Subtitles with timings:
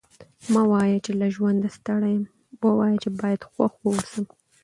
[0.51, 0.97] مه وايه!
[1.05, 2.23] چي له ژونده ستړی یم؛
[2.63, 4.25] ووايه چي باید خوښ واوسم.